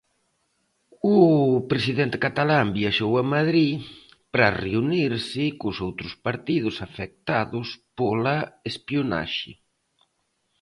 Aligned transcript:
O 1.15 1.15
presidente 1.71 2.17
catalán 2.25 2.67
viaxou 2.79 3.11
a 3.21 3.23
Madrid 3.35 3.73
para 4.33 4.55
reunirse 4.65 5.43
cos 5.61 5.77
outros 5.87 6.13
partidos 6.27 6.75
afectados 6.87 7.67
pola 7.97 8.37
espionaxe. 8.71 9.51